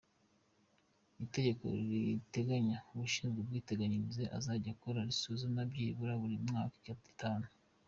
[1.25, 7.47] Itegeko riteganya ko ushinzwe iby’ubwiteganyiriza azajya akora isuzuma byibura buri myaka itanu.